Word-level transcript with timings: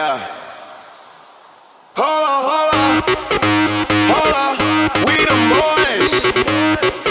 Yeah. 0.00 0.16
Hold 1.94 2.24
on, 2.32 2.40
hold 2.48 2.70
on, 2.72 3.02
hold 4.08 4.34
on. 4.44 4.54
We 5.04 5.16
the 5.28 5.36
boys. 5.52 7.09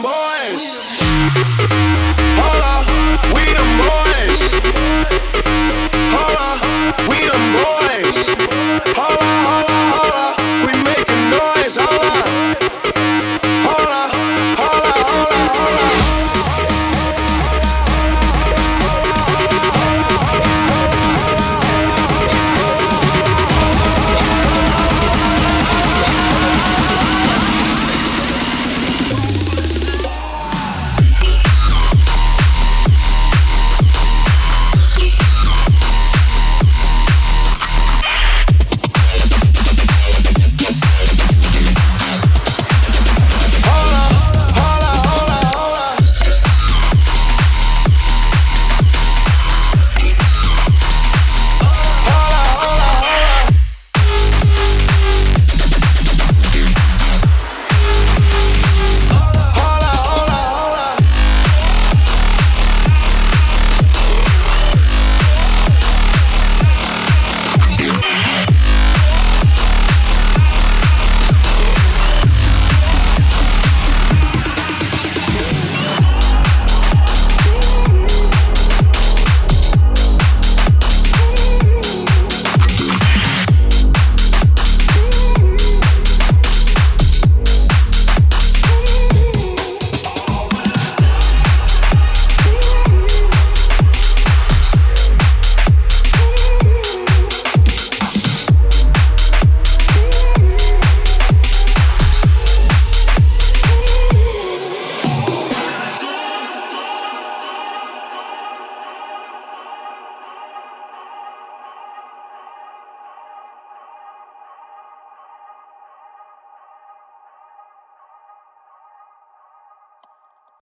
boys. 0.00 1.01